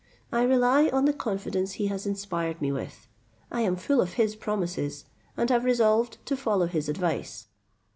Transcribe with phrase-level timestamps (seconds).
[0.31, 3.07] I rely on the confidence he has inspired me with.
[3.51, 5.05] I am full of his promises,
[5.37, 7.49] and have resolved to follow his advice."